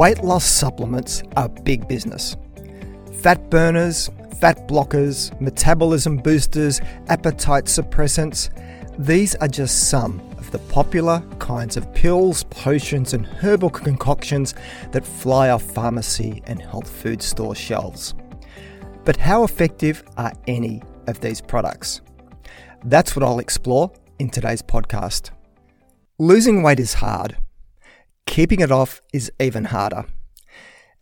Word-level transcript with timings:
Weight 0.00 0.24
loss 0.24 0.46
supplements 0.46 1.22
are 1.36 1.50
big 1.50 1.86
business. 1.86 2.34
Fat 3.20 3.50
burners, 3.50 4.08
fat 4.40 4.66
blockers, 4.66 5.38
metabolism 5.42 6.16
boosters, 6.16 6.80
appetite 7.08 7.66
suppressants, 7.66 8.48
these 8.98 9.34
are 9.34 9.46
just 9.46 9.90
some 9.90 10.18
of 10.38 10.50
the 10.52 10.58
popular 10.70 11.22
kinds 11.38 11.76
of 11.76 11.92
pills, 11.92 12.44
potions, 12.44 13.12
and 13.12 13.26
herbal 13.26 13.68
concoctions 13.68 14.54
that 14.92 15.04
fly 15.04 15.50
off 15.50 15.64
pharmacy 15.64 16.42
and 16.46 16.62
health 16.62 16.88
food 16.88 17.20
store 17.20 17.54
shelves. 17.54 18.14
But 19.04 19.18
how 19.18 19.44
effective 19.44 20.02
are 20.16 20.32
any 20.46 20.82
of 21.08 21.20
these 21.20 21.42
products? 21.42 22.00
That's 22.86 23.14
what 23.14 23.22
I'll 23.22 23.38
explore 23.38 23.92
in 24.18 24.30
today's 24.30 24.62
podcast. 24.62 25.28
Losing 26.18 26.62
weight 26.62 26.80
is 26.80 26.94
hard. 26.94 27.36
Keeping 28.26 28.60
it 28.60 28.70
off 28.70 29.00
is 29.12 29.30
even 29.40 29.66
harder. 29.66 30.06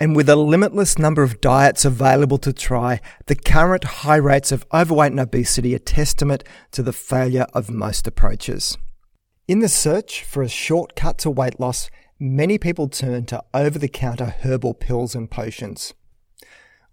And 0.01 0.15
with 0.15 0.29
a 0.29 0.37
limitless 0.37 0.99
number 0.99 1.23
of 1.23 1.41
diets 1.41 1.85
available 1.85 2.39
to 2.39 2.53
try, 2.53 3.01
the 3.27 3.35
current 3.35 3.85
high 3.85 4.17
rates 4.17 4.53
of 4.53 4.65
overweight 4.73 5.11
and 5.11 5.21
obesity 5.21 5.75
are 5.75 5.81
testament 5.81 6.45
to 6.71 6.83
the 6.83 6.93
failure 6.93 7.47
of 7.53 7.71
most 7.71 8.07
approaches. 8.07 8.79
In 9.49 9.59
the 9.59 9.69
search 9.69 10.23
for 10.23 10.43
a 10.43 10.49
shortcut 10.49 11.19
to 11.19 11.31
weight 11.31 11.59
loss, 11.59 11.91
many 12.21 12.59
people 12.59 12.89
turn 12.89 13.25
to 13.27 13.43
over 13.53 13.79
the 13.79 13.89
counter 13.89 14.35
herbal 14.43 14.75
pills 14.75 15.15
and 15.15 15.29
potions. 15.29 15.95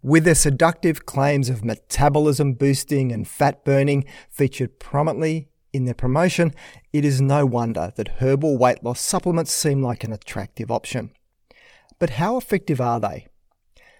With 0.01 0.23
their 0.23 0.35
seductive 0.35 1.05
claims 1.05 1.49
of 1.49 1.65
metabolism 1.65 2.53
boosting 2.53 3.11
and 3.11 3.27
fat 3.27 3.65
burning 3.65 4.05
featured 4.29 4.79
prominently 4.79 5.49
in 5.75 5.85
their 5.85 5.93
promotion, 5.93 6.53
it 6.93 7.03
is 7.03 7.19
no 7.19 7.45
wonder 7.45 7.91
that 7.97 8.19
herbal 8.19 8.57
weight 8.57 8.83
loss 8.83 9.01
supplements 9.01 9.51
seem 9.51 9.81
like 9.81 10.03
an 10.03 10.13
attractive 10.13 10.71
option. 10.71 11.11
But 11.99 12.11
how 12.11 12.37
effective 12.37 12.79
are 12.79 12.99
they? 12.99 13.27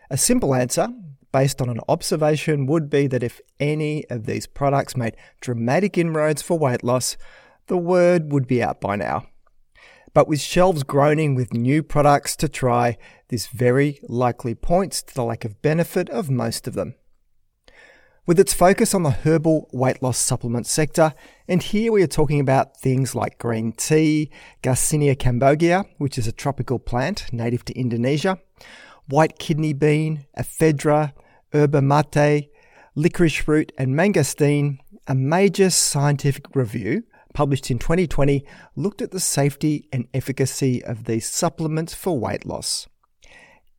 A 0.09 0.17
simple 0.17 0.55
answer, 0.55 0.87
based 1.31 1.61
on 1.61 1.69
an 1.69 1.81
observation, 1.89 2.65
would 2.65 2.89
be 2.89 3.07
that 3.07 3.23
if 3.23 3.41
any 3.59 4.05
of 4.09 4.25
these 4.25 4.47
products 4.47 4.95
made 4.95 5.17
dramatic 5.41 5.97
inroads 5.97 6.41
for 6.41 6.57
weight 6.57 6.83
loss, 6.83 7.17
the 7.67 7.77
word 7.77 8.31
would 8.31 8.47
be 8.47 8.63
out 8.63 8.79
by 8.79 8.95
now. 8.95 9.27
But 10.13 10.29
with 10.29 10.39
shelves 10.39 10.83
groaning 10.83 11.35
with 11.35 11.53
new 11.53 11.83
products 11.83 12.37
to 12.37 12.47
try, 12.47 12.97
this 13.27 13.47
very 13.47 13.99
likely 14.03 14.55
points 14.55 15.01
to 15.03 15.13
the 15.13 15.23
lack 15.25 15.43
of 15.43 15.61
benefit 15.61 16.09
of 16.09 16.29
most 16.29 16.67
of 16.67 16.73
them. 16.73 16.95
With 18.27 18.39
its 18.39 18.55
focus 18.55 18.95
on 18.95 19.03
the 19.03 19.11
herbal 19.11 19.69
weight 19.71 20.01
loss 20.01 20.17
supplement 20.17 20.65
sector, 20.65 21.13
and 21.47 21.61
here 21.61 21.91
we 21.91 22.01
are 22.01 22.07
talking 22.07 22.39
about 22.39 22.75
things 22.75 23.13
like 23.13 23.37
green 23.37 23.71
tea, 23.71 24.31
Garcinia 24.63 25.15
cambogia, 25.15 25.85
which 25.99 26.17
is 26.17 26.25
a 26.25 26.31
tropical 26.31 26.79
plant 26.79 27.31
native 27.31 27.63
to 27.65 27.77
Indonesia, 27.77 28.39
white 29.07 29.37
kidney 29.37 29.73
bean, 29.73 30.25
ephedra, 30.35 31.13
yerba 31.53 31.83
mate, 31.83 32.49
licorice 32.95 33.47
root, 33.47 33.71
and 33.77 33.93
mangosteen, 33.93 34.79
a 35.07 35.13
major 35.13 35.69
scientific 35.69 36.55
review 36.55 37.03
published 37.35 37.69
in 37.69 37.77
2020 37.77 38.43
looked 38.75 39.03
at 39.03 39.11
the 39.11 39.19
safety 39.19 39.87
and 39.93 40.07
efficacy 40.15 40.83
of 40.83 41.03
these 41.03 41.29
supplements 41.29 41.93
for 41.93 42.17
weight 42.17 42.43
loss. 42.43 42.87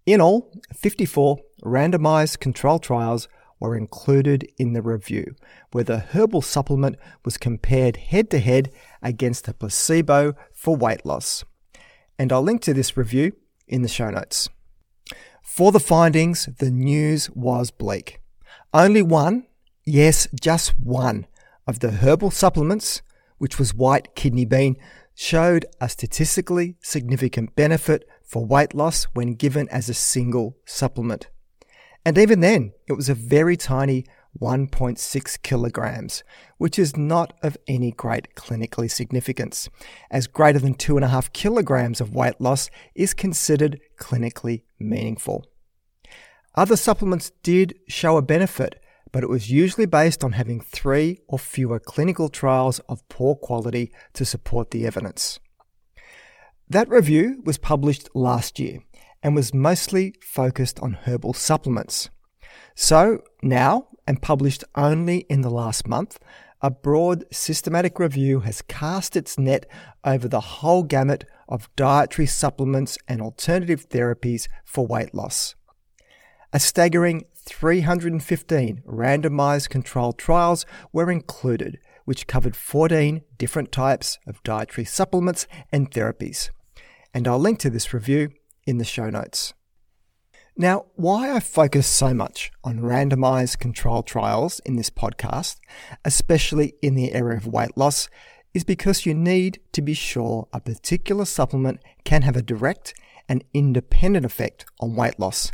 In 0.05 0.21
all, 0.21 0.53
54 0.73 1.39
randomized 1.65 2.39
control 2.39 2.79
trials 2.79 3.27
were 3.59 3.77
included 3.77 4.49
in 4.59 4.73
the 4.73 4.83
review, 4.83 5.35
where 5.73 5.85
the 5.85 5.99
herbal 5.99 6.43
supplement 6.43 6.97
was 7.25 7.39
compared 7.39 7.97
head 7.97 8.31
to 8.31 8.39
head 8.39 8.71
against 9.03 9.49
a 9.49 9.55
placebo 9.55 10.35
for 10.53 10.77
weight 10.77 11.07
loss. 11.07 11.45
And 12.19 12.33
I'll 12.33 12.43
link 12.43 12.63
to 12.63 12.75
this 12.75 12.97
review 12.97 13.33
in 13.67 13.83
the 13.83 13.89
show 13.89 14.11
notes. 14.11 14.49
For 15.43 15.73
the 15.73 15.81
findings, 15.81 16.49
the 16.59 16.71
news 16.71 17.31
was 17.31 17.71
bleak. 17.71 18.21
Only 18.75 19.03
one, 19.03 19.47
yes, 19.85 20.29
just 20.39 20.79
one, 20.79 21.27
of 21.67 21.81
the 21.81 21.93
herbal 21.93 22.31
supplements, 22.31 23.01
which 23.39 23.59
was 23.59 23.75
white 23.75 24.15
kidney 24.15 24.45
bean, 24.45 24.77
showed 25.15 25.65
a 25.81 25.89
statistically 25.89 26.77
significant 26.83 27.57
benefit 27.57 28.07
for 28.23 28.45
weight 28.45 28.75
loss 28.75 29.05
when 29.15 29.35
given 29.35 29.69
as 29.71 29.89
a 29.89 29.95
single 29.95 30.57
supplement. 30.67 31.29
And 32.07 32.19
even 32.19 32.39
then, 32.39 32.73
it 32.87 32.93
was 32.93 33.09
a 33.09 33.15
very 33.15 33.57
tiny 33.57 34.05
1.6 34.41 35.43
kilograms, 35.43 36.23
which 36.57 36.79
is 36.79 36.97
not 36.97 37.33
of 37.43 37.57
any 37.67 37.91
great 37.91 38.37
clinically 38.37 38.89
significance, 38.89 39.69
as 40.09 40.29
greater 40.29 40.61
than 40.61 40.77
2.5 40.77 41.33
kilograms 41.33 42.01
of 42.01 42.15
weight 42.15 42.41
loss 42.41 42.71
is 42.95 43.13
considered 43.13 43.81
clinically 43.99 44.63
meaningful. 44.79 45.47
Other 46.55 46.77
supplements 46.77 47.33
did 47.43 47.75
show 47.89 48.17
a 48.17 48.23
benefit, 48.23 48.81
but 49.11 49.25
it 49.25 49.29
was 49.29 49.51
usually 49.51 49.87
based 49.87 50.23
on 50.23 50.33
having 50.33 50.61
three 50.61 51.19
or 51.27 51.41
fewer 51.41 51.81
clinical 51.81 52.29
trials 52.29 52.79
of 52.89 53.09
poor 53.09 53.35
quality 53.35 53.91
to 54.13 54.25
support 54.25 54.71
the 54.71 54.87
evidence. 54.87 55.41
That 56.69 56.89
review 56.89 57.43
was 57.45 57.59
published 57.59 58.15
last 58.15 58.61
year 58.61 58.79
and 59.23 59.35
was 59.35 59.55
mostly 59.55 60.15
focused 60.21 60.81
on 60.81 60.99
herbal 61.05 61.35
supplements. 61.35 62.11
So 62.75 63.23
now, 63.43 63.89
and 64.07 64.23
published 64.23 64.65
only 64.75 65.19
in 65.29 65.41
the 65.41 65.51
last 65.51 65.89
month, 65.89 66.19
a 66.63 66.71
broad 66.71 67.25
systematic 67.33 67.99
review 67.99 68.41
has 68.41 68.63
cast 68.63 69.17
its 69.17 69.39
net 69.39 69.67
over 70.05 70.27
the 70.29 70.41
whole 70.41 70.83
gamut 70.83 71.25
of 71.49 71.69
dietary 71.77 72.27
supplements 72.27 72.97
and 73.07 73.21
alternative 73.21 73.89
therapies 73.89 74.49
for 74.65 74.87
weight 74.87 75.15
loss. 75.15 75.55
A 76.53 76.61
staggering 76.61 77.25
315 77.35 78.83
randomized 78.87 79.69
controlled 79.69 80.19
trials 80.19 80.65
were 80.93 81.11
included, 81.11 81.79
which 82.05 82.27
covered 82.27 82.57
14 82.57 83.23
different 83.37 83.71
types 83.71 84.19
of 84.27 84.43
dietary 84.43 84.85
supplements 84.85 85.47
and 85.71 85.91
therapies. 85.91 86.51
And 87.13 87.29
I'll 87.29 87.39
link 87.39 87.59
to 87.61 87.71
this 87.71 87.93
review 87.93 88.31
in 88.67 88.79
the 88.79 88.85
show 88.85 89.09
notes. 89.09 89.55
Now, 90.59 90.87
why 90.95 91.33
I 91.33 91.41
focus 91.41 91.87
so 91.87 92.15
much 92.15 92.51
on 92.65 92.79
randomized 92.79 93.59
controlled 93.59 94.07
trials 94.07 94.61
in 94.61 94.77
this 94.77 94.89
podcast, 94.89 95.59
especially 96.05 96.75
in 96.81 96.95
the 96.95 97.13
area 97.13 97.37
of 97.37 97.47
weight 97.47 97.77
loss, 97.77 98.09
is 98.55 98.65
because 98.65 99.05
you 99.05 99.13
need 99.13 99.61
to 99.73 99.83
be 99.83 99.93
sure 99.93 100.49
a 100.55 100.61
particular 100.61 101.27
supplement 101.27 101.81
can 102.05 102.23
have 102.23 102.37
a 102.37 102.43
direct 102.43 102.95
and 103.29 103.45
independent 103.53 104.25
effect 104.25 104.65
on 104.81 104.97
weight 104.97 105.19
loss, 105.21 105.53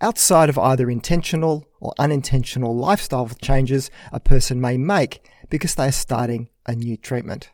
outside 0.00 0.48
of 0.48 0.58
either 0.58 0.88
intentional 0.88 1.66
or 1.80 1.92
unintentional 1.98 2.76
lifestyle 2.76 3.28
changes 3.42 3.90
a 4.12 4.20
person 4.20 4.60
may 4.60 4.76
make 4.76 5.28
because 5.50 5.74
they 5.74 5.88
are 5.88 5.92
starting 5.92 6.48
a 6.66 6.76
new 6.76 6.96
treatment. 6.96 7.50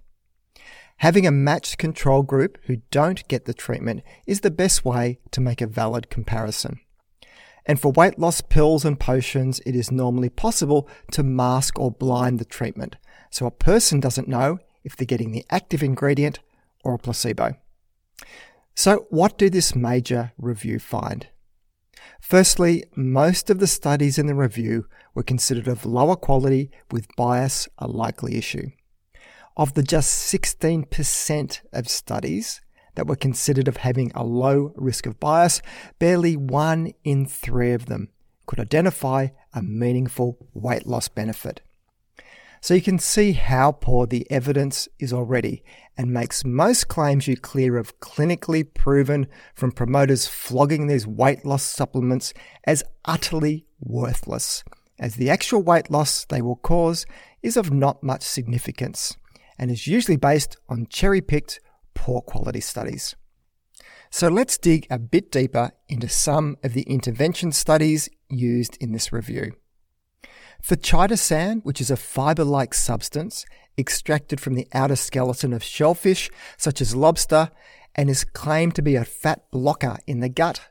Having 1.01 1.27
a 1.27 1.31
matched 1.31 1.79
control 1.79 2.23
group 2.23 2.59
who 2.65 2.83
don't 2.91 3.27
get 3.27 3.47
the 3.47 3.55
treatment 3.55 4.03
is 4.27 4.41
the 4.41 4.51
best 4.51 4.85
way 4.85 5.19
to 5.31 5.41
make 5.41 5.63
a 5.63 5.67
valid 5.67 6.11
comparison. 6.11 6.79
And 7.65 7.81
for 7.81 7.91
weight 7.91 8.19
loss 8.19 8.43
pills 8.43 8.85
and 8.85 9.01
potions, 9.01 9.63
it 9.65 9.75
is 9.75 9.91
normally 9.91 10.29
possible 10.29 10.87
to 11.13 11.23
mask 11.23 11.79
or 11.79 11.91
blind 11.91 12.39
the 12.39 12.45
treatment, 12.45 12.97
so 13.31 13.47
a 13.47 13.51
person 13.51 13.99
doesn't 13.99 14.29
know 14.29 14.59
if 14.85 14.95
they're 14.95 15.07
getting 15.07 15.33
the 15.33 15.47
active 15.49 15.83
ingredient 15.83 16.41
or 16.85 16.93
a 16.93 16.99
placebo. 16.99 17.55
So, 18.75 19.07
what 19.09 19.39
did 19.39 19.55
this 19.55 19.75
major 19.75 20.33
review 20.37 20.79
find? 20.79 21.29
Firstly, 22.21 22.85
most 22.95 23.49
of 23.49 23.59
the 23.59 23.67
studies 23.67 24.19
in 24.19 24.27
the 24.27 24.35
review 24.35 24.87
were 25.15 25.23
considered 25.23 25.67
of 25.67 25.87
lower 25.87 26.17
quality 26.17 26.71
with 26.91 27.09
bias 27.17 27.71
a 27.79 27.87
likely 27.87 28.37
issue. 28.37 28.69
Of 29.61 29.75
the 29.75 29.83
just 29.83 30.33
16% 30.33 31.61
of 31.75 31.87
studies 31.87 32.63
that 32.95 33.07
were 33.07 33.15
considered 33.15 33.69
of 33.69 33.77
having 33.77 34.11
a 34.15 34.25
low 34.25 34.73
risk 34.75 35.05
of 35.05 35.21
bias, 35.21 35.61
barely 35.99 36.35
one 36.35 36.95
in 37.05 37.27
three 37.27 37.73
of 37.73 37.85
them 37.85 38.09
could 38.47 38.59
identify 38.59 39.29
a 39.53 39.61
meaningful 39.61 40.39
weight 40.55 40.87
loss 40.87 41.09
benefit. 41.09 41.61
So 42.63 42.73
you 42.73 42.81
can 42.81 42.99
see 42.99 43.33
how 43.33 43.73
poor 43.73 44.07
the 44.07 44.27
evidence 44.31 44.89
is 44.99 45.13
already 45.13 45.63
and 45.95 46.11
makes 46.11 46.43
most 46.43 46.89
claims 46.89 47.29
you 47.29 47.37
clear 47.37 47.77
of 47.77 48.01
clinically 48.01 48.65
proven 48.65 49.27
from 49.55 49.73
promoters 49.73 50.27
flogging 50.27 50.87
these 50.87 51.07
weight 51.07 51.45
loss 51.45 51.65
supplements 51.65 52.33
as 52.65 52.83
utterly 53.05 53.67
worthless, 53.79 54.65
as 54.99 55.17
the 55.17 55.29
actual 55.29 55.63
weight 55.63 55.91
loss 55.91 56.25
they 56.25 56.41
will 56.41 56.57
cause 56.57 57.05
is 57.43 57.59
of 57.59 57.71
not 57.71 58.03
much 58.03 58.23
significance 58.23 59.19
and 59.61 59.71
is 59.71 59.87
usually 59.87 60.17
based 60.17 60.57
on 60.71 60.87
cherry 60.89 61.21
picked, 61.21 61.61
poor 61.93 62.23
quality 62.23 62.61
studies. 62.61 63.15
So 64.11 64.29
let's 64.29 64.57
dig 64.57 64.87
a 64.91 64.99
bit 64.99 65.31
deeper 65.31 65.73
into 65.87 66.09
some 66.09 66.57
of 66.65 66.73
the 66.73 66.83
intervention 66.83 67.53
studies 67.53 68.09
used 68.31 68.79
in 68.81 68.93
this 68.93 69.13
review. 69.13 69.53
For 70.63 70.77
chitosan, 70.77 71.63
which 71.63 71.81
is 71.81 71.91
a 71.91 71.97
fiber 71.97 72.43
like 72.43 72.73
substance 72.73 73.45
extracted 73.77 74.41
from 74.41 74.55
the 74.55 74.67
outer 74.73 74.97
skeleton 74.97 75.53
of 75.53 75.63
shellfish, 75.63 76.31
such 76.57 76.81
as 76.81 76.97
lobster, 76.97 77.51
and 77.95 78.09
is 78.09 78.25
claimed 78.25 78.75
to 78.77 78.83
be 78.83 78.97
a 78.97 79.05
fat 79.05 79.51
blocker 79.51 79.99
in 80.07 80.21
the 80.21 80.29
gut. 80.31 80.71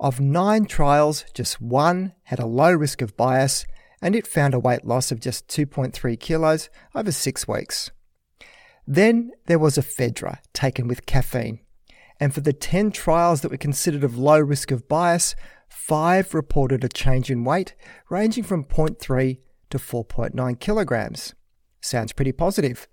Of 0.00 0.18
nine 0.18 0.66
trials, 0.66 1.24
just 1.32 1.60
one 1.60 2.12
had 2.24 2.40
a 2.40 2.46
low 2.46 2.72
risk 2.72 3.02
of 3.02 3.16
bias, 3.16 3.66
and 4.02 4.16
it 4.16 4.26
found 4.26 4.52
a 4.52 4.58
weight 4.58 4.84
loss 4.84 5.12
of 5.12 5.20
just 5.20 5.46
2.3 5.46 6.18
kilos 6.18 6.68
over 6.94 7.12
six 7.12 7.46
weeks. 7.46 7.92
Then 8.86 9.32
there 9.46 9.58
was 9.58 9.76
ephedra 9.76 10.38
taken 10.52 10.86
with 10.86 11.06
caffeine. 11.06 11.60
And 12.20 12.32
for 12.32 12.40
the 12.40 12.52
10 12.52 12.92
trials 12.92 13.40
that 13.40 13.50
were 13.50 13.56
considered 13.56 14.04
of 14.04 14.16
low 14.16 14.38
risk 14.38 14.70
of 14.70 14.88
bias, 14.88 15.34
five 15.68 16.32
reported 16.34 16.84
a 16.84 16.88
change 16.88 17.30
in 17.30 17.44
weight 17.44 17.74
ranging 18.08 18.44
from 18.44 18.64
0.3 18.64 19.38
to 19.70 19.78
4.9 19.78 20.60
kilograms. 20.60 21.34
Sounds 21.80 22.12
pretty 22.12 22.32
positive. 22.32 22.88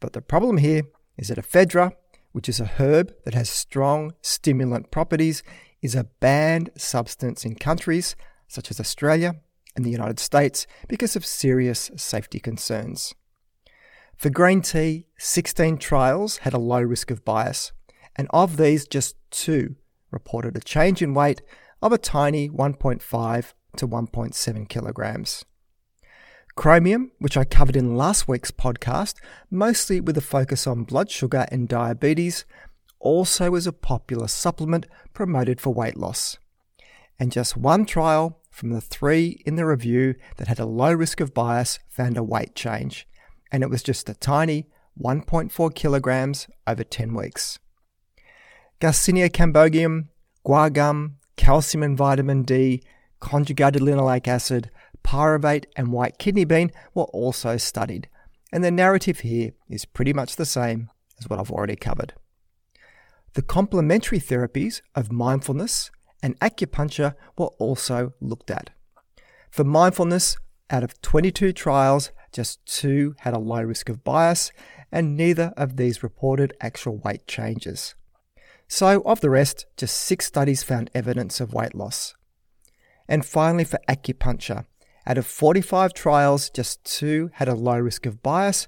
But 0.00 0.12
the 0.12 0.20
problem 0.20 0.58
here 0.58 0.82
is 1.16 1.28
that 1.28 1.38
ephedra, 1.38 1.92
which 2.32 2.48
is 2.48 2.60
a 2.60 2.66
herb 2.66 3.12
that 3.24 3.34
has 3.34 3.48
strong 3.48 4.12
stimulant 4.20 4.90
properties, 4.90 5.42
is 5.80 5.94
a 5.94 6.08
banned 6.20 6.70
substance 6.76 7.44
in 7.44 7.54
countries 7.54 8.16
such 8.48 8.70
as 8.70 8.80
Australia 8.80 9.36
and 9.76 9.84
the 9.84 9.90
United 9.90 10.18
States 10.18 10.66
because 10.88 11.14
of 11.14 11.24
serious 11.24 11.90
safety 11.96 12.40
concerns. 12.40 13.14
For 14.18 14.30
green 14.30 14.62
tea, 14.62 15.06
16 15.18 15.78
trials 15.78 16.38
had 16.38 16.52
a 16.52 16.58
low 16.58 16.80
risk 16.80 17.12
of 17.12 17.24
bias, 17.24 17.70
and 18.16 18.26
of 18.30 18.56
these, 18.56 18.84
just 18.84 19.14
two 19.30 19.76
reported 20.10 20.56
a 20.56 20.60
change 20.60 21.00
in 21.00 21.14
weight 21.14 21.40
of 21.80 21.92
a 21.92 21.98
tiny 21.98 22.50
1.5 22.50 23.52
to 23.76 23.86
1.7 23.86 24.68
kilograms. 24.68 25.44
Chromium, 26.56 27.12
which 27.20 27.36
I 27.36 27.44
covered 27.44 27.76
in 27.76 27.94
last 27.94 28.26
week's 28.26 28.50
podcast, 28.50 29.14
mostly 29.52 30.00
with 30.00 30.18
a 30.18 30.20
focus 30.20 30.66
on 30.66 30.82
blood 30.82 31.12
sugar 31.12 31.46
and 31.52 31.68
diabetes, 31.68 32.44
also 32.98 33.54
is 33.54 33.68
a 33.68 33.72
popular 33.72 34.26
supplement 34.26 34.86
promoted 35.14 35.60
for 35.60 35.72
weight 35.72 35.96
loss. 35.96 36.38
And 37.20 37.30
just 37.30 37.56
one 37.56 37.86
trial 37.86 38.40
from 38.50 38.70
the 38.70 38.80
three 38.80 39.40
in 39.46 39.54
the 39.54 39.64
review 39.64 40.16
that 40.38 40.48
had 40.48 40.58
a 40.58 40.66
low 40.66 40.92
risk 40.92 41.20
of 41.20 41.32
bias 41.32 41.78
found 41.88 42.16
a 42.16 42.24
weight 42.24 42.56
change, 42.56 43.07
and 43.50 43.62
it 43.62 43.70
was 43.70 43.82
just 43.82 44.08
a 44.08 44.14
tiny 44.14 44.66
1.4 45.00 45.74
kilograms 45.74 46.48
over 46.66 46.84
10 46.84 47.14
weeks. 47.14 47.58
Garcinia 48.80 49.28
cambogia, 49.30 50.06
guar 50.46 50.72
gum, 50.72 51.16
calcium 51.36 51.82
and 51.82 51.96
vitamin 51.96 52.42
D, 52.42 52.82
conjugated 53.20 53.82
linoleic 53.82 54.28
acid, 54.28 54.70
pyruvate, 55.02 55.64
and 55.76 55.92
white 55.92 56.18
kidney 56.18 56.44
bean 56.44 56.70
were 56.94 57.04
also 57.04 57.56
studied, 57.56 58.08
and 58.52 58.62
the 58.62 58.70
narrative 58.70 59.20
here 59.20 59.52
is 59.68 59.84
pretty 59.84 60.12
much 60.12 60.36
the 60.36 60.46
same 60.46 60.90
as 61.18 61.28
what 61.28 61.38
I've 61.38 61.50
already 61.50 61.76
covered. 61.76 62.14
The 63.34 63.42
complementary 63.42 64.20
therapies 64.20 64.80
of 64.94 65.12
mindfulness 65.12 65.90
and 66.22 66.38
acupuncture 66.40 67.14
were 67.36 67.52
also 67.58 68.12
looked 68.20 68.50
at. 68.50 68.70
For 69.50 69.64
mindfulness, 69.64 70.36
out 70.70 70.82
of 70.82 71.00
22 71.02 71.52
trials, 71.52 72.10
just 72.32 72.64
two 72.66 73.14
had 73.20 73.34
a 73.34 73.38
low 73.38 73.62
risk 73.62 73.88
of 73.88 74.04
bias, 74.04 74.52
and 74.90 75.16
neither 75.16 75.52
of 75.56 75.76
these 75.76 76.02
reported 76.02 76.54
actual 76.60 76.98
weight 76.98 77.26
changes. 77.26 77.94
So, 78.66 79.02
of 79.02 79.20
the 79.20 79.30
rest, 79.30 79.66
just 79.76 79.96
six 79.96 80.26
studies 80.26 80.62
found 80.62 80.90
evidence 80.94 81.40
of 81.40 81.54
weight 81.54 81.74
loss. 81.74 82.14
And 83.08 83.24
finally, 83.24 83.64
for 83.64 83.80
acupuncture, 83.88 84.66
out 85.06 85.16
of 85.16 85.26
45 85.26 85.94
trials, 85.94 86.50
just 86.50 86.84
two 86.84 87.30
had 87.34 87.48
a 87.48 87.54
low 87.54 87.78
risk 87.78 88.04
of 88.04 88.22
bias, 88.22 88.66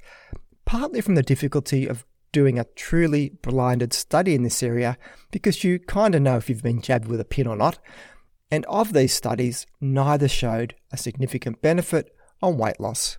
partly 0.65 1.03
from 1.03 1.15
the 1.15 1.23
difficulty 1.23 1.87
of 1.87 2.07
doing 2.33 2.59
a 2.59 2.65
truly 2.77 3.31
blinded 3.43 3.93
study 3.93 4.35
in 4.35 4.43
this 4.43 4.63
area 4.63 4.97
because 5.31 5.65
you 5.65 5.79
kind 5.79 6.15
of 6.15 6.23
know 6.23 6.37
if 6.37 6.49
you've 6.49 6.63
been 6.63 6.81
jabbed 6.81 7.09
with 7.09 7.21
a 7.21 7.25
pin 7.25 7.47
or 7.47 7.57
not. 7.57 7.79
And 8.51 8.65
of 8.67 8.93
these 8.93 9.13
studies, 9.13 9.67
neither 9.81 10.29
showed 10.29 10.75
a 10.91 10.97
significant 10.97 11.61
benefit 11.61 12.15
on 12.43 12.57
weight 12.57 12.81
loss. 12.81 13.19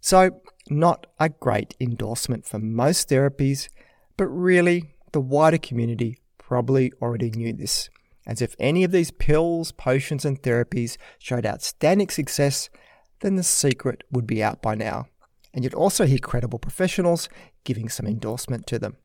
So, 0.00 0.40
not 0.68 1.06
a 1.18 1.28
great 1.28 1.74
endorsement 1.80 2.46
for 2.46 2.58
most 2.58 3.08
therapies, 3.08 3.68
but 4.16 4.26
really, 4.26 4.94
the 5.12 5.20
wider 5.20 5.58
community 5.58 6.18
probably 6.38 6.92
already 7.02 7.30
knew 7.30 7.52
this, 7.52 7.90
as 8.26 8.40
if 8.40 8.56
any 8.58 8.82
of 8.84 8.92
these 8.92 9.10
pills, 9.10 9.72
potions, 9.72 10.24
and 10.24 10.42
therapies 10.42 10.96
showed 11.18 11.46
outstanding 11.46 12.08
success, 12.08 12.70
then 13.20 13.36
the 13.36 13.42
secret 13.42 14.04
would 14.10 14.26
be 14.26 14.42
out 14.42 14.62
by 14.62 14.74
now. 14.74 15.06
And 15.52 15.64
you'd 15.64 15.74
also 15.74 16.06
hear 16.06 16.18
credible 16.18 16.58
professionals 16.58 17.28
giving 17.64 17.88
some 17.88 18.06
endorsement 18.06 18.66
to 18.68 18.78
them. 18.78 18.96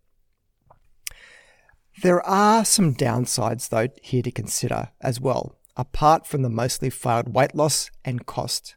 There 2.02 2.22
are 2.26 2.66
some 2.66 2.94
downsides, 2.94 3.70
though, 3.70 3.88
here 4.02 4.22
to 4.22 4.32
consider 4.32 4.90
as 5.02 5.20
well, 5.20 5.58
apart 5.76 6.28
from 6.28 6.42
the 6.42 6.50
mostly 6.50 6.90
failed 6.90 7.34
weight 7.34 7.56
loss 7.56 7.90
and 8.04 8.26
cost, 8.26 8.76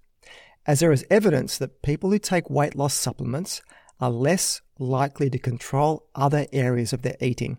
as 0.69 0.81
there 0.81 0.93
is 0.93 1.07
evidence 1.11 1.57
that 1.57 1.81
people 1.81 2.11
who 2.11 2.19
take 2.19 2.51
weight 2.51 2.77
loss 2.77 2.93
supplements 2.93 3.63
are 4.01 4.11
less 4.11 4.61
likely 4.79 5.31
to 5.31 5.39
control 5.39 6.07
other 6.15 6.47
areas 6.53 6.93
of 6.93 7.01
their 7.01 7.17
eating, 7.23 7.57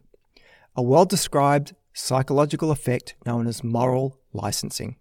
a 0.75 0.81
well 0.83 1.05
described 1.05 1.75
psychological 1.91 2.69
effect 2.69 3.15
known 3.25 3.47
as 3.47 3.63
moral 3.63 4.19
licensing. 4.31 4.95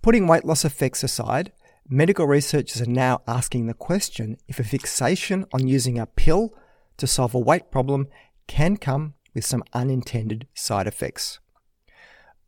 Putting 0.00 0.28
weight 0.28 0.44
loss 0.44 0.64
effects 0.64 1.02
aside, 1.02 1.50
medical 1.88 2.24
researchers 2.24 2.80
are 2.80 2.90
now 2.90 3.20
asking 3.26 3.66
the 3.66 3.74
question 3.74 4.38
if 4.46 4.60
a 4.60 4.64
fixation 4.64 5.44
on 5.52 5.66
using 5.66 5.98
a 5.98 6.06
pill 6.06 6.54
to 6.98 7.08
solve 7.08 7.34
a 7.34 7.38
weight 7.38 7.72
problem 7.72 8.06
can 8.46 8.76
come 8.76 9.14
with 9.34 9.44
some 9.44 9.64
unintended 9.72 10.46
side 10.54 10.86
effects. 10.86 11.40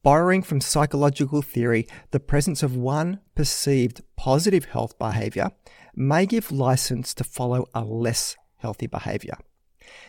Borrowing 0.02 0.42
from 0.42 0.60
psychological 0.60 1.42
theory, 1.42 1.86
the 2.12 2.20
presence 2.20 2.62
of 2.62 2.76
one 2.76 3.20
perceived 3.34 4.02
positive 4.16 4.66
health 4.66 4.98
behavior 4.98 5.50
may 5.94 6.24
give 6.24 6.52
license 6.52 7.12
to 7.14 7.24
follow 7.24 7.66
a 7.74 7.84
less 7.84 8.36
healthy 8.58 8.86
behavior. 8.86 9.36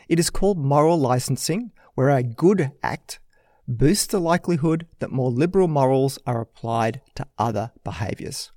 It 0.07 0.19
is 0.19 0.29
called 0.29 0.57
moral 0.57 0.99
licensing, 0.99 1.71
where 1.95 2.09
a 2.09 2.23
good 2.23 2.71
act 2.83 3.19
boosts 3.67 4.07
the 4.07 4.19
likelihood 4.19 4.85
that 4.99 5.11
more 5.11 5.31
liberal 5.31 5.67
morals 5.67 6.19
are 6.25 6.41
applied 6.41 7.01
to 7.15 7.27
other 7.37 7.71
behaviors. 7.83 8.51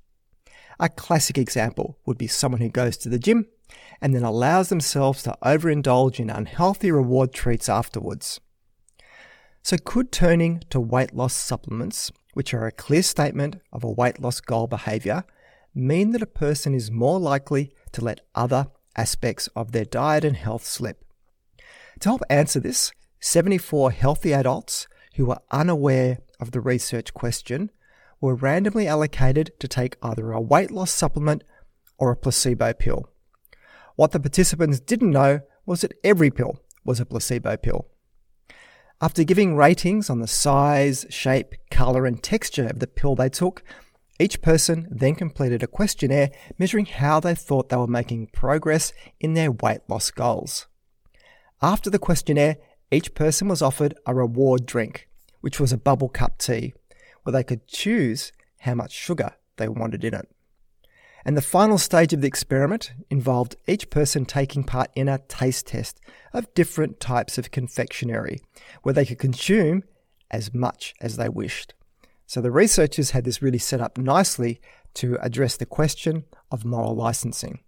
A 0.79 0.89
classic 0.89 1.37
example 1.37 1.97
would 2.05 2.17
be 2.17 2.27
someone 2.27 2.61
who 2.61 2.69
goes 2.69 2.97
to 2.97 3.09
the 3.09 3.19
gym 3.19 3.47
and 4.01 4.13
then 4.13 4.23
allows 4.23 4.69
themselves 4.69 5.23
to 5.23 5.37
overindulge 5.43 6.19
in 6.19 6.29
unhealthy 6.29 6.91
reward 6.91 7.33
treats 7.33 7.69
afterwards. 7.69 8.39
So, 9.65 9.77
could 9.77 10.11
turning 10.11 10.61
to 10.71 10.81
weight 10.81 11.15
loss 11.15 11.33
supplements, 11.33 12.11
which 12.33 12.53
are 12.53 12.67
a 12.67 12.71
clear 12.71 13.01
statement 13.01 13.61
of 13.71 13.81
a 13.81 13.89
weight 13.89 14.19
loss 14.19 14.41
goal 14.41 14.67
behavior, 14.67 15.23
mean 15.73 16.11
that 16.11 16.21
a 16.21 16.27
person 16.27 16.73
is 16.75 16.91
more 16.91 17.17
likely 17.17 17.73
to 17.93 18.03
let 18.03 18.27
other 18.35 18.67
aspects 18.97 19.47
of 19.55 19.71
their 19.71 19.85
diet 19.85 20.25
and 20.25 20.35
health 20.35 20.65
slip? 20.65 21.05
To 22.01 22.09
help 22.09 22.21
answer 22.29 22.59
this, 22.59 22.91
74 23.21 23.91
healthy 23.91 24.33
adults 24.33 24.85
who 25.15 25.27
were 25.27 25.39
unaware 25.49 26.17
of 26.41 26.51
the 26.51 26.59
research 26.59 27.13
question 27.13 27.71
were 28.19 28.35
randomly 28.35 28.85
allocated 28.85 29.53
to 29.59 29.69
take 29.69 29.95
either 30.03 30.33
a 30.33 30.41
weight 30.41 30.71
loss 30.71 30.91
supplement 30.91 31.41
or 31.97 32.11
a 32.11 32.17
placebo 32.17 32.73
pill. 32.73 33.07
What 33.95 34.11
the 34.11 34.19
participants 34.19 34.81
didn't 34.81 35.11
know 35.11 35.39
was 35.65 35.81
that 35.81 35.93
every 36.03 36.31
pill 36.31 36.59
was 36.83 36.99
a 36.99 37.05
placebo 37.05 37.55
pill. 37.55 37.87
After 39.03 39.25
giving 39.25 39.57
ratings 39.57 40.09
on 40.09 40.21
the 40.21 40.27
size, 40.27 41.05
shape, 41.09 41.55
colour, 41.69 42.05
and 42.05 42.23
texture 42.23 42.67
of 42.67 42.79
the 42.79 42.87
pill 42.87 43.15
they 43.15 43.27
took, 43.27 43.61
each 44.17 44.41
person 44.41 44.87
then 44.89 45.13
completed 45.13 45.61
a 45.61 45.67
questionnaire 45.67 46.31
measuring 46.57 46.85
how 46.85 47.19
they 47.19 47.35
thought 47.35 47.67
they 47.67 47.75
were 47.75 47.85
making 47.85 48.27
progress 48.27 48.93
in 49.19 49.33
their 49.33 49.51
weight 49.51 49.81
loss 49.89 50.09
goals. 50.09 50.67
After 51.61 51.89
the 51.89 51.99
questionnaire, 51.99 52.55
each 52.91 53.13
person 53.13 53.49
was 53.49 53.61
offered 53.61 53.93
a 54.05 54.15
reward 54.15 54.65
drink, 54.65 55.09
which 55.41 55.59
was 55.59 55.73
a 55.73 55.77
bubble 55.77 56.07
cup 56.07 56.37
tea 56.37 56.73
where 57.23 57.33
they 57.33 57.43
could 57.43 57.67
choose 57.67 58.31
how 58.59 58.73
much 58.73 58.93
sugar 58.93 59.33
they 59.57 59.67
wanted 59.67 60.05
in 60.05 60.13
it. 60.13 60.29
And 61.25 61.37
the 61.37 61.41
final 61.41 61.77
stage 61.77 62.11
of 62.11 62.21
the 62.21 62.27
experiment 62.27 62.91
involved 63.09 63.55
each 63.67 63.89
person 63.89 64.25
taking 64.25 64.63
part 64.63 64.89
in 64.95 65.07
a 65.07 65.19
taste 65.19 65.67
test 65.67 66.01
of 66.33 66.53
different 66.53 66.99
types 66.99 67.37
of 67.37 67.51
confectionery, 67.51 68.41
where 68.81 68.93
they 68.93 69.05
could 69.05 69.19
consume 69.19 69.83
as 70.31 70.53
much 70.53 70.93
as 70.99 71.15
they 71.15 71.29
wished. 71.29 71.73
So 72.25 72.41
the 72.41 72.51
researchers 72.51 73.11
had 73.11 73.23
this 73.23 73.41
really 73.41 73.57
set 73.57 73.79
up 73.79 73.97
nicely 73.97 74.59
to 74.95 75.17
address 75.21 75.55
the 75.55 75.65
question 75.65 76.25
of 76.51 76.65
moral 76.65 76.95
licensing. 76.95 77.59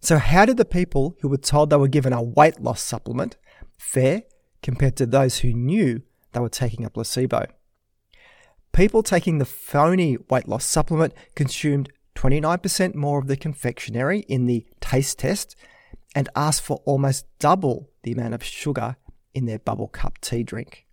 So, 0.00 0.18
how 0.18 0.44
did 0.44 0.58
the 0.58 0.64
people 0.64 1.16
who 1.20 1.28
were 1.28 1.38
told 1.38 1.70
they 1.70 1.76
were 1.76 1.88
given 1.88 2.12
a 2.12 2.22
weight 2.22 2.60
loss 2.60 2.80
supplement 2.80 3.36
fare 3.76 4.22
compared 4.62 4.96
to 4.96 5.06
those 5.06 5.38
who 5.38 5.52
knew 5.52 6.02
they 6.32 6.40
were 6.40 6.48
taking 6.48 6.84
a 6.84 6.90
placebo? 6.90 7.46
people 8.78 9.02
taking 9.02 9.38
the 9.38 9.44
phony 9.44 10.16
weight 10.30 10.46
loss 10.46 10.64
supplement 10.64 11.12
consumed 11.34 11.90
29% 12.18 12.96
more 12.96 13.20
of 13.20 13.28
the 13.28 13.36
confectionery 13.36 14.20
in 14.28 14.46
the 14.46 14.66
taste 14.80 15.20
test 15.20 15.54
and 16.16 16.28
asked 16.34 16.62
for 16.62 16.82
almost 16.84 17.24
double 17.38 17.90
the 18.02 18.10
amount 18.10 18.34
of 18.34 18.42
sugar 18.42 18.96
in 19.34 19.46
their 19.46 19.60
bubble 19.60 19.86
cup 19.86 20.18
tea 20.20 20.42
drink. 20.42 20.84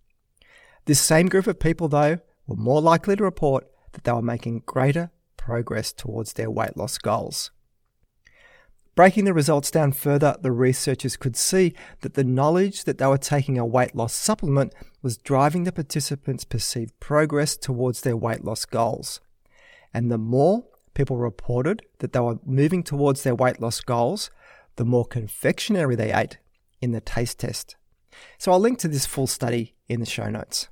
This 0.84 1.00
same 1.00 1.28
group 1.28 1.48
of 1.48 1.58
people, 1.58 1.88
though, 1.88 2.20
were 2.46 2.54
more 2.54 2.80
likely 2.80 3.16
to 3.16 3.24
report 3.24 3.66
that 3.90 4.04
they 4.04 4.12
were 4.12 4.22
making 4.22 4.62
greater 4.66 5.10
progress 5.36 5.92
towards 5.92 6.34
their 6.34 6.48
weight 6.48 6.76
loss 6.76 6.96
goals. 6.96 7.50
Breaking 8.94 9.24
the 9.24 9.34
results 9.34 9.72
down 9.72 9.92
further, 9.92 10.36
the 10.40 10.52
researchers 10.52 11.16
could 11.16 11.36
see 11.36 11.74
that 12.02 12.14
the 12.14 12.22
knowledge 12.22 12.84
that 12.84 12.98
they 12.98 13.06
were 13.06 13.18
taking 13.18 13.58
a 13.58 13.66
weight 13.66 13.96
loss 13.96 14.14
supplement 14.14 14.72
was 15.02 15.18
driving 15.18 15.64
the 15.64 15.72
participants' 15.72 16.44
perceived 16.44 16.98
progress 17.00 17.56
towards 17.56 18.02
their 18.02 18.16
weight 18.16 18.44
loss 18.44 18.64
goals. 18.64 19.20
And 19.92 20.08
the 20.08 20.18
more 20.18 20.66
people 20.96 21.18
reported 21.18 21.82
that 21.98 22.12
they 22.12 22.20
were 22.20 22.38
moving 22.44 22.82
towards 22.82 23.22
their 23.22 23.34
weight 23.34 23.60
loss 23.60 23.80
goals, 23.80 24.30
the 24.76 24.84
more 24.84 25.04
confectionery 25.04 25.94
they 25.94 26.12
ate 26.12 26.38
in 26.80 26.92
the 26.92 27.00
taste 27.00 27.38
test. 27.38 27.76
So 28.38 28.50
I'll 28.50 28.58
link 28.58 28.78
to 28.80 28.88
this 28.88 29.04
full 29.06 29.26
study 29.26 29.74
in 29.88 30.00
the 30.00 30.06
show 30.06 30.30
notes. 30.30 30.68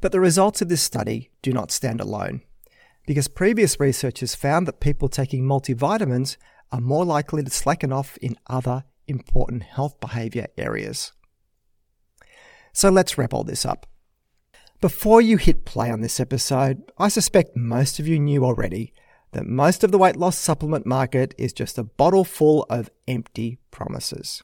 But 0.00 0.10
the 0.10 0.20
results 0.20 0.60
of 0.60 0.68
this 0.68 0.82
study 0.82 1.30
do 1.42 1.52
not 1.52 1.70
stand 1.70 2.00
alone, 2.00 2.42
because 3.06 3.28
previous 3.28 3.78
researchers 3.78 4.34
found 4.34 4.66
that 4.66 4.80
people 4.80 5.08
taking 5.08 5.44
multivitamins 5.44 6.36
are 6.72 6.80
more 6.80 7.04
likely 7.04 7.44
to 7.44 7.50
slacken 7.50 7.92
off 7.92 8.16
in 8.18 8.36
other 8.48 8.84
important 9.06 9.62
health 9.62 10.00
behavior 10.00 10.48
areas. 10.58 11.12
So 12.72 12.90
let's 12.90 13.16
wrap 13.16 13.32
all 13.32 13.44
this 13.44 13.64
up. 13.64 13.86
Before 14.82 15.20
you 15.20 15.36
hit 15.36 15.64
play 15.64 15.92
on 15.92 16.00
this 16.00 16.18
episode, 16.18 16.90
I 16.98 17.06
suspect 17.06 17.56
most 17.56 18.00
of 18.00 18.08
you 18.08 18.18
knew 18.18 18.44
already 18.44 18.92
that 19.30 19.46
most 19.46 19.84
of 19.84 19.92
the 19.92 19.96
weight 19.96 20.16
loss 20.16 20.36
supplement 20.36 20.86
market 20.86 21.36
is 21.38 21.52
just 21.52 21.78
a 21.78 21.84
bottle 21.84 22.24
full 22.24 22.66
of 22.68 22.90
empty 23.06 23.58
promises. 23.70 24.42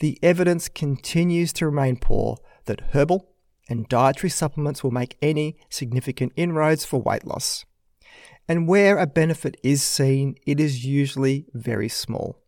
The 0.00 0.18
evidence 0.24 0.68
continues 0.68 1.52
to 1.52 1.66
remain 1.66 1.98
poor 1.98 2.38
that 2.64 2.80
herbal 2.90 3.28
and 3.68 3.88
dietary 3.88 4.28
supplements 4.28 4.82
will 4.82 4.90
make 4.90 5.16
any 5.22 5.56
significant 5.68 6.32
inroads 6.34 6.84
for 6.84 7.00
weight 7.00 7.24
loss. 7.24 7.64
And 8.48 8.66
where 8.66 8.98
a 8.98 9.06
benefit 9.06 9.56
is 9.62 9.84
seen, 9.84 10.34
it 10.44 10.58
is 10.58 10.84
usually 10.84 11.46
very 11.54 11.88
small. 11.88 12.43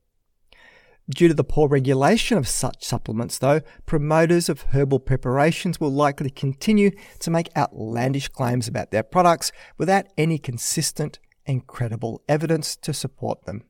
Due 1.09 1.29
to 1.29 1.35
the 1.35 1.45
poor 1.45 1.69
regulation 1.69 2.37
of 2.37 2.49
such 2.49 2.85
supplements, 2.85 3.39
though, 3.39 3.61
promoters 3.87 4.49
of 4.49 4.63
herbal 4.73 4.99
preparations 4.99 5.79
will 5.79 5.93
likely 5.93 6.31
continue 6.31 6.91
to 7.21 7.31
make 7.31 7.57
outlandish 7.57 8.29
claims 8.29 8.67
about 8.67 8.91
their 8.91 9.05
products 9.05 9.53
without 9.79 10.07
any 10.19 10.37
consistent 10.37 11.21
and 11.47 11.67
credible 11.69 12.23
evidence 12.29 12.75
to 12.75 12.93
support 12.93 13.45
them. 13.45 13.63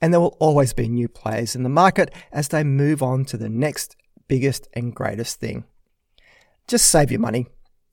And 0.00 0.14
there 0.14 0.20
will 0.20 0.36
always 0.40 0.72
be 0.72 0.88
new 0.88 1.08
players 1.08 1.54
in 1.54 1.62
the 1.62 1.68
market 1.68 2.10
as 2.32 2.48
they 2.48 2.64
move 2.64 3.02
on 3.02 3.26
to 3.26 3.36
the 3.36 3.50
next 3.50 3.96
biggest 4.26 4.66
and 4.72 4.94
greatest 4.94 5.40
thing. 5.40 5.64
Just 6.66 6.86
save 6.86 7.10
your 7.10 7.20
money 7.20 7.48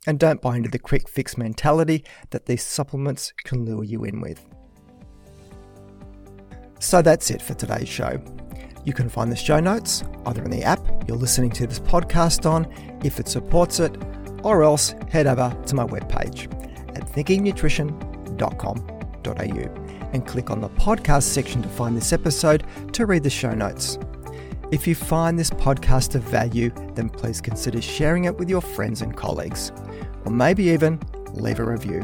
and 0.05 0.17
don't 0.17 0.41
buy 0.41 0.55
into 0.55 0.69
the 0.69 0.79
quick 0.79 1.09
fix 1.09 1.37
mentality 1.37 2.05
that 2.29 2.45
these 2.45 2.63
supplements 2.63 3.33
can 3.43 3.65
lure 3.65 3.83
you 3.83 4.05
in 4.05 4.21
with. 4.21 4.45
So 6.79 7.01
that's 7.01 7.29
it 7.31 7.41
for 7.41 7.53
today's 7.53 7.89
show. 7.89 8.21
You 8.85 8.93
can 8.93 9.09
find 9.09 9.29
the 9.31 9.35
show 9.35 9.59
notes 9.59 10.03
either 10.25 10.43
in 10.43 10.51
the 10.51 10.63
app 10.63 10.79
you're 11.07 11.17
listening 11.17 11.49
to 11.51 11.67
this 11.67 11.79
podcast 11.79 12.49
on, 12.49 12.65
if 13.03 13.19
it 13.19 13.27
supports 13.27 13.79
it, 13.79 13.95
or 14.43 14.63
else 14.63 14.95
head 15.09 15.27
over 15.27 15.55
to 15.65 15.75
my 15.75 15.85
webpage 15.85 16.51
at 16.95 17.05
thinkingnutrition.com.au 17.07 19.87
and 20.13 20.25
click 20.25 20.49
on 20.49 20.61
the 20.61 20.69
podcast 20.69 21.23
section 21.23 21.61
to 21.61 21.67
find 21.69 21.97
this 21.97 22.13
episode 22.13 22.63
to 22.93 23.05
read 23.05 23.23
the 23.23 23.29
show 23.29 23.53
notes. 23.53 23.99
If 24.71 24.87
you 24.87 24.95
find 24.95 25.37
this 25.39 25.49
podcast 25.49 26.15
of 26.15 26.23
value, 26.23 26.71
then 26.93 27.09
please 27.09 27.41
consider 27.41 27.81
sharing 27.81 28.23
it 28.25 28.37
with 28.37 28.49
your 28.49 28.61
friends 28.61 29.01
and 29.01 29.15
colleagues, 29.15 29.71
or 30.25 30.31
maybe 30.31 30.65
even 30.65 30.99
leave 31.33 31.59
a 31.59 31.63
review. 31.63 32.03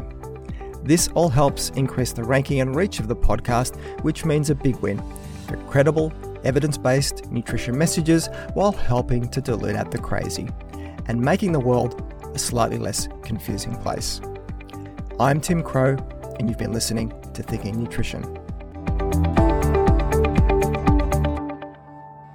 This 0.84 1.08
all 1.14 1.30
helps 1.30 1.70
increase 1.70 2.12
the 2.12 2.22
ranking 2.22 2.60
and 2.60 2.76
reach 2.76 3.00
of 3.00 3.08
the 3.08 3.16
podcast, 3.16 3.80
which 4.02 4.26
means 4.26 4.50
a 4.50 4.54
big 4.54 4.76
win 4.76 5.02
for 5.46 5.56
credible, 5.68 6.12
evidence 6.44 6.76
based 6.76 7.30
nutrition 7.30 7.76
messages 7.76 8.28
while 8.52 8.72
helping 8.72 9.26
to 9.30 9.40
dilute 9.40 9.76
out 9.76 9.90
the 9.90 9.98
crazy 9.98 10.46
and 11.06 11.18
making 11.18 11.52
the 11.52 11.60
world 11.60 12.12
a 12.34 12.38
slightly 12.38 12.76
less 12.76 13.08
confusing 13.22 13.74
place. 13.76 14.20
I'm 15.18 15.40
Tim 15.40 15.62
Crowe, 15.62 15.96
and 16.38 16.50
you've 16.50 16.58
been 16.58 16.74
listening 16.74 17.14
to 17.32 17.42
Thinking 17.42 17.82
Nutrition. 17.82 18.43